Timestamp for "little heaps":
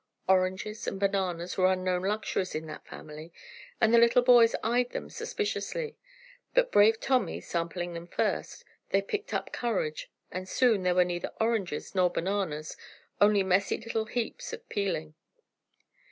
13.77-14.51